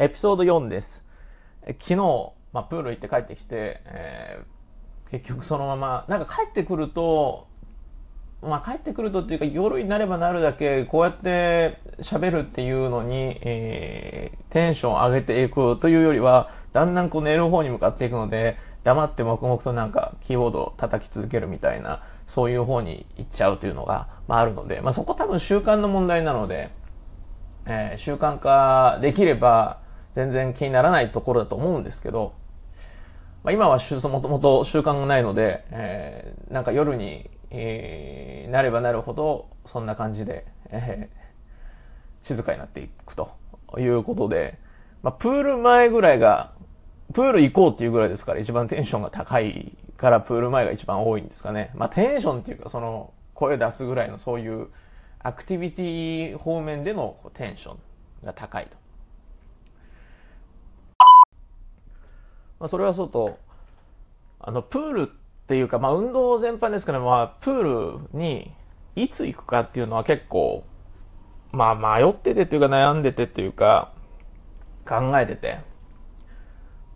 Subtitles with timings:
[0.00, 1.04] エピソード4です。
[1.66, 1.96] 昨日、
[2.52, 4.58] まあ、プール行って帰ってきて、えー
[5.10, 7.48] 結局そのまま、なんか帰ってくると、
[8.42, 26.70] まあ、帰ってくるとっていうか夜になればなるだけこうやって喋るっていうのに、えーテンション上げていくというよりは、だんだんこう寝る方に向かっていくので、黙って黙々となんかキーボードを叩き続けるみたいな、そういう方に行っちゃうというのが、まあ、あるので、まあ、そこ多分習慣の問題なので、
[27.66, 29.87] えー習慣化できれば
[30.18, 32.32] 全然気にならないところだと思うんですけど、
[33.44, 43.30] まあ、今はもともと習慣がないので、えーなんか夜に、えーなればなるほどそんな感じで、えー静かになっていくと
[43.78, 44.58] いうことで、
[45.04, 46.50] まあ、プール前ぐらいが
[47.14, 51.70] プール行こうっていうぐらいですから一番テンションが高いからプール前が一番多いんですかね。
[51.74, 54.66] まあ、テンションっていうかその声出すぐらいのそういう
[55.20, 57.78] アクティビティ方面でのテンション
[58.26, 58.87] が高いと。
[62.60, 63.38] まあ、それはそうと、
[64.40, 65.06] あの、プールっ
[65.46, 68.52] ていうか、まあ、運動全般ですけど、まあ、プールに
[68.96, 70.64] いつ行くかっていうのは結構、
[71.52, 73.92] まあ、迷っててっていうか悩んでてっていうか、
[74.86, 75.60] 考えてて。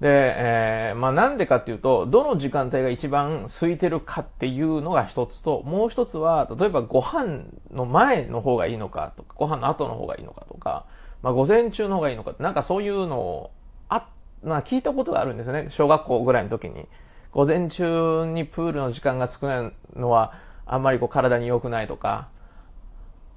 [0.00, 10.86] で、えーまあなんでかっていうと、どの時間帯が一番空いてるかっていうのが一つと、もう一つは、例えばご飯の前の方がいいのかとか、ご飯の後の方がいいのかとか、
[11.22, 13.50] まあ午前中の方がいいのかなんかそういうのを、
[13.88, 14.08] あ、
[14.42, 15.66] まあ聞いたことがあるんですよね。
[15.70, 16.86] 小学校ぐらいの時に。
[17.32, 20.34] 午前中にプールの時間が少ないのは、
[20.66, 22.28] あんまりこう体に良くないとか、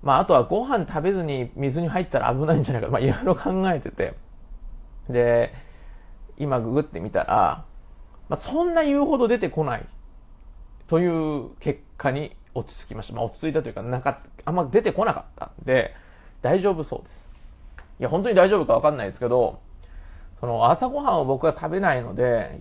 [0.03, 4.15] まああとはご飯食べずに水に入ったら危ないんじゃないか、まあいろいろ考えてて。
[5.09, 5.53] で、
[6.37, 7.65] 今ググってみたら、
[8.27, 9.85] まあ、そんな言うほど出てこない
[10.87, 13.13] という結果に落ち着きました。
[13.13, 15.93] まあ、落ち着いたというか、なかあんま出てこなかったんで、
[16.41, 17.27] 大丈夫そうです。
[17.99, 19.59] いや、本当に大丈夫かわかんないですけど、
[20.39, 22.59] その朝ごはんを僕は食べないので、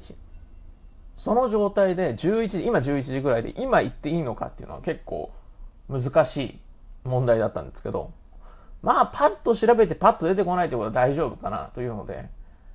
[1.16, 5.30] その状態で11時、今11時ぐらいで今行っていいのかっていうのは結構
[5.88, 6.58] 難しい
[7.04, 8.12] 問題だったんですけど、
[8.82, 12.28] まあ、パッと調べてパッと出てこないということは大丈夫かなというので、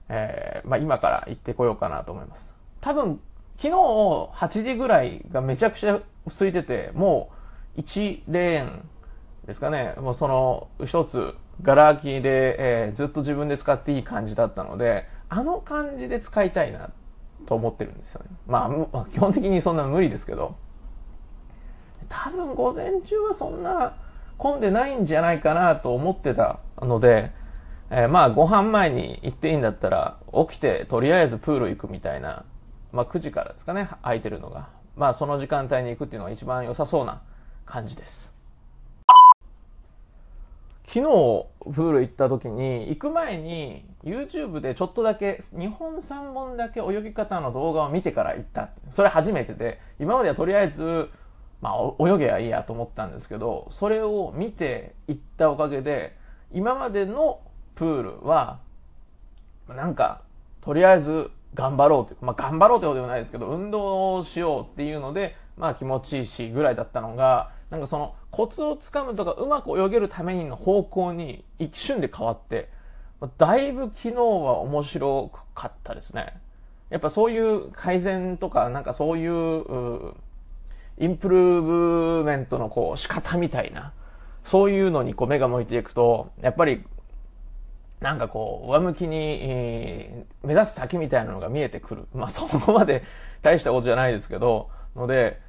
[0.09, 2.53] えーまあ今から行ってこようかなと思います。
[2.81, 3.21] 多分、
[3.57, 7.29] 昨日8時ぐらいがめちゃくちゃ空いてて、も
[7.77, 8.89] う1レーン
[9.45, 16.89] ですかね、もうその一つ、ガラ空きで、えーずっと自分で使っていい感じだったので、あの感じで使いたいな
[17.45, 18.29] と思ってるんですよね。
[18.47, 20.55] まあ、まあ基本的にそんな無理ですけど、
[22.07, 23.95] 多分午前中はそんな
[24.37, 27.31] 混んでないんじゃないかなと思ってたので、
[27.89, 30.17] えーまあご飯前に行っていいんだったら
[30.47, 32.45] 起きてとりあえずプール行くみたいな、
[32.91, 34.69] まあ9時からですかね、空いてるのが。
[34.95, 37.21] まあその時間帯に行くっていうのが一番良さそうな
[37.65, 38.38] 感じです。
[40.91, 41.03] 昨日
[41.73, 48.69] プール行った時に行く前に YouTube でちょっとだけ2本3本だけ泳ぎ方の動画を見てから行った。
[48.89, 51.09] それ初めてで、今まではとりあえず
[51.61, 56.15] まあ、泳げばいいやと思ったんですけど、それを見ていったおかげで、
[56.51, 57.41] 今までの
[57.75, 58.59] プールは、
[59.67, 60.21] なんか、
[60.61, 72.69] とりあえず頑張ろうというか、まあ頑張ろうということではないですけど、運動をしようっていうので、まあ気持ちいいしぐらいだったのが、なんかそのコツをつかむとかうまく泳げるためにの方向に一瞬で変わって、
[73.37, 76.39] だいぶ昨日は面白かったですね。
[76.89, 80.13] やっぱそういう改善とか、なんかそういう、う
[80.97, 83.93] インプルーブメントのこう仕方みたいな、
[84.43, 86.83] そういうのにこう目が向いていくと、やっぱり、
[87.99, 92.07] なんかこう、上向きに、目指す先みたいなのが見えてくる。
[92.13, 93.03] まあそこまで
[93.41, 95.39] 大したことじゃないですけど、ので、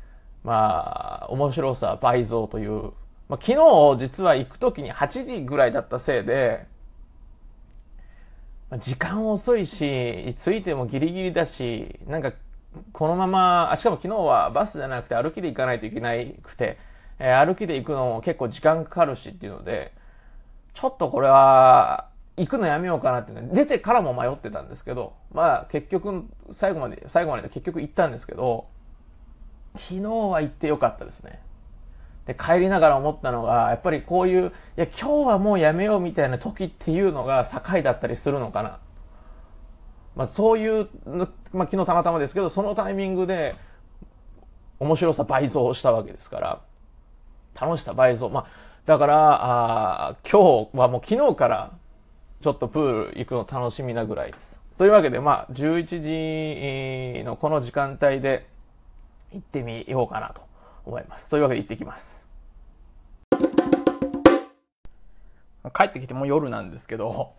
[0.45, 2.93] まあ、面白さ倍増という。
[3.29, 6.67] まあ昨日実は行くときに8時ぐらいだったせいで、
[8.79, 12.33] 時間遅いし、着いてもギリギリだし、なんか
[12.93, 16.13] このまま、あしかも昨日はバスじゃなくて歩きで行かないといけな
[16.43, 16.79] くて、
[17.19, 19.93] えー歩きで行くのも結構時間かかるしっていうので、
[20.75, 28.67] ちょっとこれは、行くのやめようかなっていうの出てからも迷ってたんですけど、まあ結局、最後まで、最後まで結局行ったんですけど、
[29.75, 31.41] 昨日は行ってよかったですね。
[32.27, 38.79] で、帰りながら思ったのが、やっぱりこういう、いや今日はもうやめようみたいな時っていうのが境だったりするのかな。
[40.17, 40.89] まあそういう、
[41.53, 43.55] まあ昨日たまたまですけど、そのタイミングで
[44.79, 46.61] 面白さ倍増したわけですから、
[47.61, 48.29] 楽しさ倍増。
[48.29, 48.47] まあ
[48.87, 51.73] だから、あ今日はもう昨日から
[52.43, 54.59] ちょっとプール行くの楽しみなぐらいです。
[54.79, 58.47] というわけで、まあ11時のこの時間帯で
[59.33, 60.43] 行ってみようかなと
[60.85, 61.31] 思います。
[61.31, 62.27] というわけで行ってきます。
[65.75, 67.35] 帰ってきてもう夜なんですけど、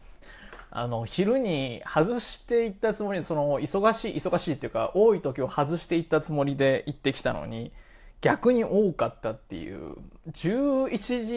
[0.70, 7.74] あの、昼に外していったつもり、その、忙しい、忙しいっていうか、多い時を外していったつもりで行ってきたのに、
[8.22, 9.96] 逆に多かったっていう、
[10.32, 11.34] 11時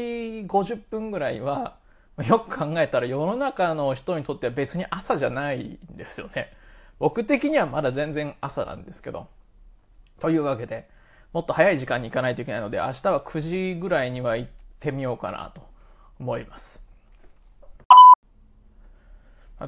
[0.47, 1.77] 50分ぐらいは、
[2.25, 6.53] よく考えたら世の中の人にとっては別に朝じゃないんですよね。
[7.00, 9.27] 僕的にはまだ全然朝なんですけど。
[10.25, 10.88] というわけで、
[11.35, 14.50] もっと早い時間に行かないといけないので、明日は9時ぐらいには行っ
[14.81, 15.61] てみようかなと
[16.19, 16.82] 思います。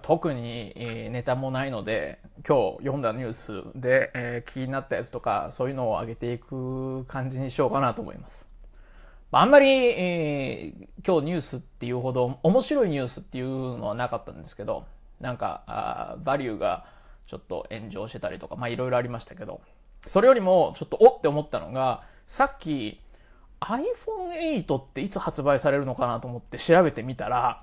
[0.00, 0.72] 特に
[1.12, 8.46] ネタもないので、今日読んだニュースで、え、気になったやつとか、そういうのを上げていく感じにしようかなと思います。
[9.32, 14.86] あんまり、えー、今日ニュースっていうほど面白いニュースっていうのはなかったんですけど、
[15.20, 16.86] なんか、あバリューが
[17.26, 19.60] ちょっと炎上してたりとか、まあいろいろありましたけど、
[20.06, 23.00] それよりもちょっとおって思ったのが、さっき
[23.60, 27.62] iPhone8 っていつ発売されるのかなと思って調べてみたら、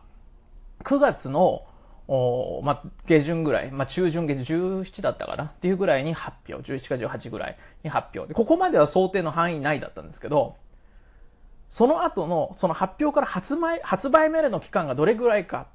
[0.84, 1.66] 9月の
[2.08, 5.46] おまあ、下旬ぐらい、まあ、中旬下旬17だったかな？
[5.46, 10.58] っていうぐらいに発表、11か18ぐらいに発表で、ここまでは想定の範囲内だったんですけど、
[11.70, 15.68] その後の、その発表から発売、発売までの期間がどれぐらいか。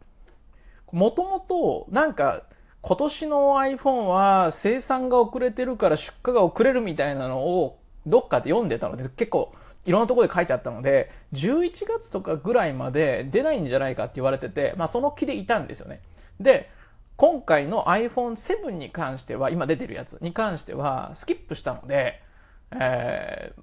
[0.93, 2.43] もともと、なんか、
[2.83, 9.53] 今年の iPhone は生産が遅れてるから出荷が遅れるみたいなのをどっかで読んでたので、結構
[9.85, 16.01] いろんなところで書いちゃったので、11月とかぐらいまで出ないんじゃないかって言われてて、まあその気でいたんですよね。
[16.41, 16.71] で、
[17.17, 22.23] 今回の iPhone7 に関しては、今出てるやつに関しては、スキップしたので、
[22.71, 23.63] えー、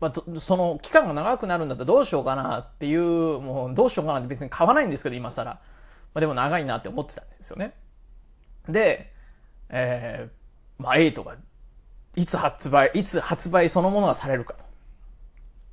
[0.00, 3.02] まあ、その期間が長くなるんだったらどうしようかなっていう、
[3.40, 5.52] もうどうしようかなって別に買わないんですけど、今更。
[5.52, 5.60] ま
[6.14, 7.74] あ、でも長いなって思ってたんですよね。
[8.68, 9.12] で、
[9.68, 11.36] えー、まあ、8が、
[12.14, 14.64] いつ発売、いつ発売そのものがされるかと。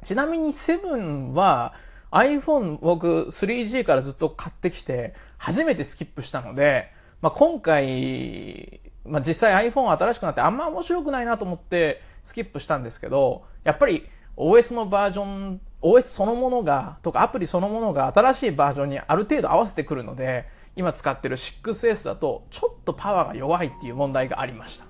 [0.04, 1.74] ちなみに7は
[2.12, 6.92] iPhone 僕 3G からずっと買ってきて、初めてスキップしたので、
[7.22, 14.08] まあ、今回、まあ、実際 iPhone 新しくなってあんま面白くないなと思ってスキップしたんですけど、やっぱり
[14.38, 24.86] OS のバージョン、OS そのものが、とかアプリそのものが新しいバージョンにある程度合わせてくるので、今使ってる 6S だとちょっとパワーが弱いっていう問題がありました。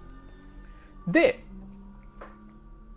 [1.08, 1.44] で、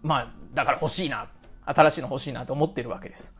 [0.02, 1.28] まあ、だから欲しいな、
[1.64, 3.34] 新しいの欲しいなと思ってるわけです。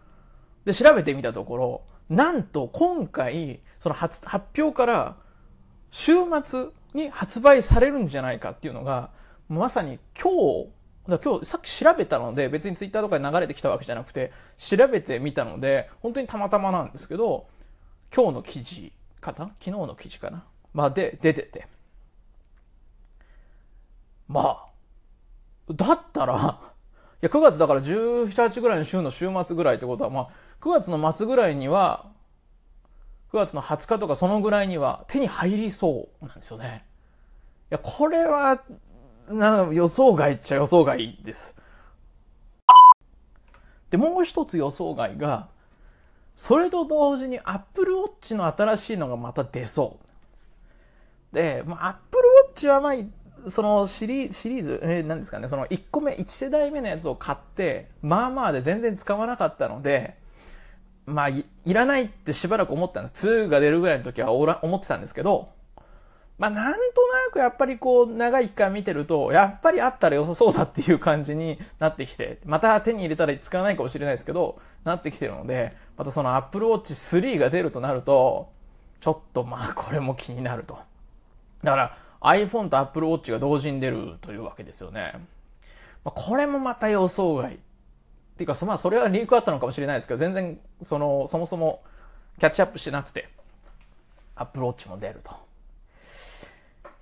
[0.64, 5.16] で、調べてみたところ、なんと今回、その発発表から
[5.90, 6.12] 週
[6.44, 9.10] 末に発売されるんじゃないかっていうのが、
[9.48, 10.32] まさに今
[10.64, 10.70] 日、
[11.08, 17.46] だ今日さっき調べたので、別にツイッターとかに流れてきたわけじゃなくて、調べてみたので、本当にたまたまなんですけど、
[18.12, 18.92] 今日の記事
[19.32, 19.50] かな？
[19.58, 20.44] 昨日の記事かな？
[20.72, 21.66] まで出てて。
[24.28, 24.66] ま
[25.68, 26.36] あ、だったら、い
[27.20, 30.28] や、9月だから17、8ぐらいの週の週末ぐらいってことは、まあ、
[30.60, 32.10] 9月の末ぐらいには、
[33.32, 36.84] 9月の20日とかそのぐらいには手に入りそうなんですよね。
[37.70, 38.62] いや、これは、
[39.28, 41.56] な予想外っちゃ予想外です。
[43.90, 45.48] で、もう一つ予想外が、
[46.36, 49.98] それと同時に Apple Watch の新しいのがまた出そ
[51.32, 51.34] う。
[51.34, 52.22] で、まあ、Apple
[52.54, 60.16] Watch はまあ、そのシリシリーズ、えー、何ですかね、その1個目、1世代目のやつを買って、まあまあで全然使わなかったので、
[61.06, 63.26] まあい、いらないってしばらく思ったんです。
[63.26, 65.48] 2が出るぐらいの時はおら思ってたんですけど、
[66.38, 78.50] まあ、なんとなくやっぱりこう、長い期間見てると、やっぱりあったら良さそうだっていう感じになってきて、また手に入れたら使わないかもしれないですけど、なってきてるので、またその Apple Watch 3が出るとなると、
[79.00, 80.78] ちょっとまあこれも気になると。
[81.62, 85.12] だから iPhone と Apple Watch が同時に出るというわけですよね。
[86.04, 87.54] まあ、これもまた予想外。
[87.54, 87.58] っ
[88.36, 91.82] ていうか、まあそれはリークあったのかもしれないですけど、全然その、そもそも
[92.38, 93.30] キャッチアップしてなくて、
[94.34, 95.34] Apple Watch も出ると。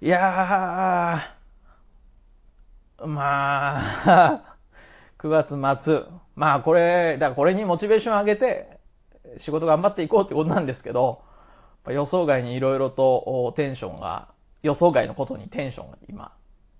[0.00, 4.56] いやー、まあ、
[5.18, 6.02] 9月末。
[6.36, 8.73] まあこれ、だからこれにモチベーション上げて、
[9.38, 11.22] 仕事頑張っていこうってことなんですけど、
[11.88, 14.28] 予想外にいろいろとテンションが、
[14.62, 16.32] 予想外のことにテンションが今、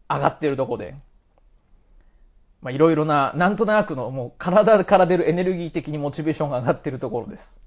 [0.08, 0.94] 上がってるとこで、
[2.62, 7.60] まあいろいろな、なんとなくのもう体から出るエネルギー的にモチベーションが上がってるところです。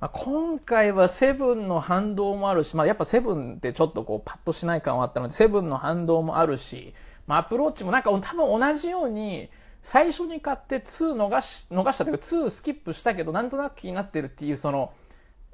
[0.00, 6.94] まあ、今回はセブンの反動もあるし、まあ、やっぱセブンってちょっとこうパッとしない感はあったので、セブンの反動もあるし、
[7.26, 9.50] まあ、アプローチもなんか多分同じように、
[9.82, 14.92] 最初に買って2逃し、逃したというか2スキップしたけど、なんとなく気になってるっていうその、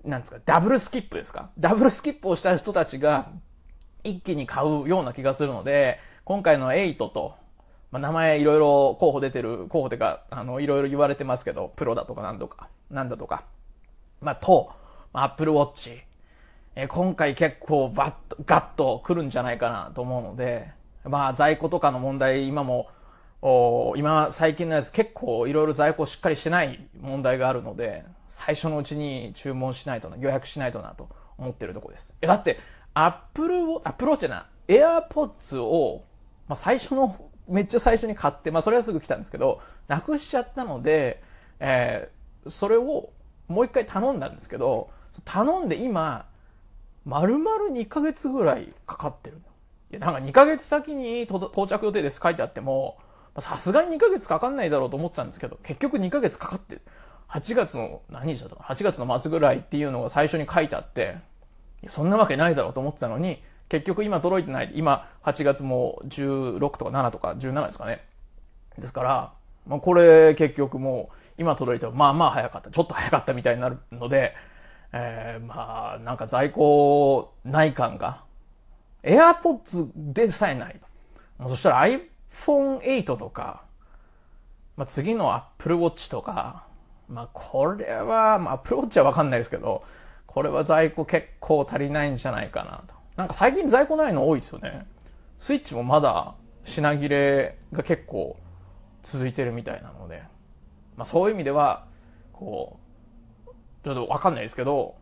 [0.04, 1.50] なんですか、ダブルスキップですか？
[1.59, 3.28] ダブルスキップをした人たちが
[4.02, 7.37] 一気に買うような気がするので、今回の8と、
[7.90, 13.45] まあ、名前いろいろ候補出てる、候補ってか、あの、いろいろ言われてますけど、プロだとかなんとか、なんだとか、
[14.21, 14.73] まあ、と、
[15.12, 16.00] Apple Watch、
[16.76, 20.71] え今回結構バッと、ガッと来るんじゃないかなと思うので、
[21.04, 22.88] まあ在庫とかの問題、今も、
[23.47, 32.15] お今、最近のやつ結構いろいろ在庫しっかりしてない問題があるので、最初のうちに注文しないとな、予約しないとなと思ってるとこです。
[32.23, 32.59] え、だって、
[32.95, 36.07] Apple Watch、Apple Watch じゃない、AirPods を、
[36.49, 37.15] まあ最初の、
[37.47, 41.23] めっちゃ最初に買って、まあそれはすぐ来たんですけど、なくしちゃったので、
[41.61, 42.15] えー
[42.47, 43.11] それを
[43.49, 44.91] もう一回頼んだんですけど、
[45.25, 46.27] 頼んで今、
[47.05, 49.41] 丸々2ヶ月ぐらいかかってる。
[49.91, 52.99] いや、なんか2ヶ月先に到着予定です書いてあっても、
[53.38, 56.81] さすがに2ヶ月かかんないだろうと思ってたんですけど、結局2ヶ月かかって。
[57.29, 61.17] 8月の、何日だったか ?8 月の末ぐらいっていうのが最初に書いてあって、
[61.88, 64.73] そんなわけないだろうと思ってたのに、結局今届いてない。
[64.75, 68.05] 今、8月も16とか7とか17ですかね。
[68.79, 69.33] ですから、
[69.67, 72.71] まあ、これ結局もう今届いてもまあまあ早かった。
[72.71, 74.35] ちょっと早かったみたいになるので、
[74.93, 78.23] えー、まあなんか在庫ない感が、
[79.03, 80.81] AirPods でさえない。
[81.49, 81.87] そしたら
[82.35, 83.62] iPhone8 とか、
[84.76, 86.67] まあ、次の Apple Watch とか、
[87.09, 89.85] まあこれは、まあ Apple Watch はわかんないですけど、
[90.26, 92.95] これは在庫結構足りないんじゃないかなと。
[93.17, 94.87] なんか最近在庫ないの多いですよね。
[95.38, 98.37] スイッチもまだ品切れが結構
[99.03, 100.23] 続いてるみたいなので、
[100.97, 101.87] まあそういう意味では、
[102.33, 102.81] こ
[103.47, 103.50] う、
[103.85, 104.97] ちょっとわかんないですけど、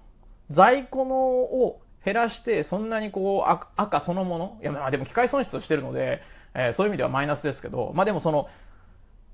[0.51, 6.21] 在庫のを減らして、そんなにこう、赤赤そのもの、いやまあでも機械損失をしてるので、
[6.55, 8.49] えーそういう意味ではマイナスですけど、まあでもその、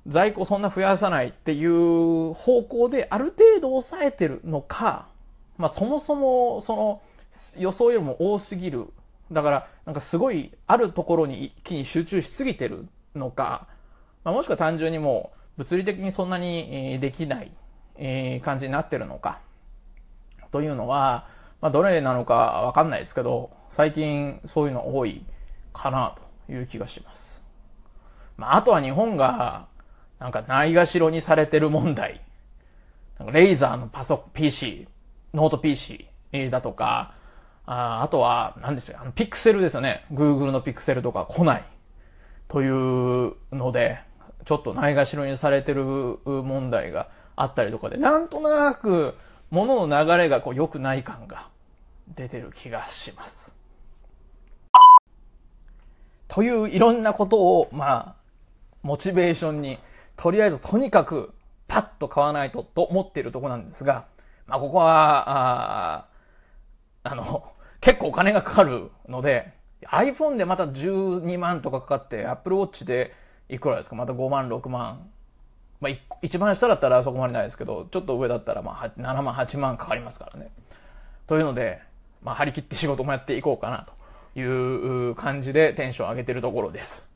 [0.06, 5.06] 在庫そんな増やさないっていう方向である程度抑えてるのか、
[5.58, 7.02] まあそもそもその
[7.58, 8.86] 予想よりも多すぎる。
[9.30, 13.66] だからなんかすごいあるところに一気に集中しすぎてるのか、
[14.24, 17.50] まあ、もしくは単純にもう物理的にそんなにできない
[18.40, 19.40] 感じになってるのか。
[20.50, 21.26] というのは、
[21.60, 25.26] まあどれなのかわかんないですけど、最近そういうの多い
[25.74, 27.42] かなという気がします。
[28.36, 29.66] まああとは日本が
[30.18, 32.20] なんかないがしろにされてる問題。
[33.18, 34.86] なんか Razer のパソ PC、
[35.34, 36.06] ノート PC
[36.50, 37.14] だとか、
[37.66, 40.06] ああとは、何でしたっけ、あの、ピクセルですよね。
[40.12, 41.64] Google のピクセルとか来ない。
[42.48, 44.00] というので、
[44.46, 45.84] ちょっとないがしろにされてる
[46.24, 49.14] 問題があったりとかで、なんとなく、
[49.50, 51.48] 物の流れがこう良くない感が
[52.14, 53.54] 出てる気がします。
[56.28, 58.14] といういろんなことを、まあ、
[58.82, 59.78] モチベーションに、
[60.16, 61.32] とりあえずとにかく
[61.66, 64.06] パッと買わないとと思っているところなんですが、
[64.46, 66.06] まあここは、あ
[67.04, 67.44] あの、
[67.80, 69.52] 結構お金がかかるので、
[69.86, 73.14] iPhone でまた12万とかかかって、Apple Watch で
[73.48, 73.96] いくらですか？
[73.96, 75.08] また5万、6万。
[75.80, 75.92] まあ
[76.22, 80.50] 一番下だったらそこまでないですけど、ちょっと上だったらまあ7万、8万かかりますからね。
[81.26, 81.80] というので、
[82.22, 83.92] まあ張り切って仕事もやっていこうかなと
[84.38, 87.08] いう感じでテンション上げてるところです。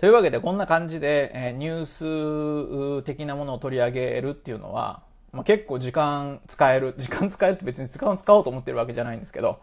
[0.00, 9.60] というわけで、こんな感じで、えニュース的なものを取り上げるっていうのは、まあ、結構時間使える、 時間使えるって別に時間を使おうと思ってるわけじゃないんですけど、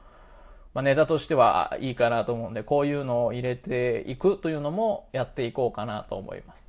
[0.76, 6.68] まあ、ネタとしてはいいかなと思うんで、こういうのを入れていくというのもやっていこうかなと思います。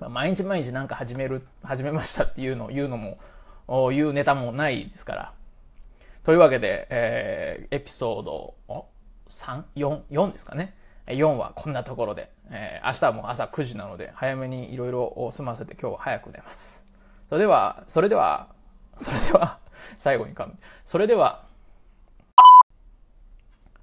[0.00, 3.18] まあ毎日毎日なんか始める、始めましたっていうのを言うのも、
[3.90, 5.32] 言うネタもないですから。
[6.24, 8.86] というわけで、えーエピソード、お
[9.28, 10.74] ?3、4、4ですかね。
[11.06, 16.82] 4はこんなところで、えー明日はもう朝9時なので、早めにいろいろ済ませて今日は早く寝ます。
[17.28, 18.48] それでは、それでは、
[18.98, 19.58] それでは、
[19.98, 20.56] 最後に噛む。
[20.86, 21.44] それでは、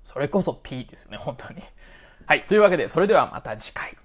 [0.04, 1.62] それこそ P ですよね、本当に。
[2.26, 2.46] はい。
[2.46, 3.96] というわけで、それではまた次回。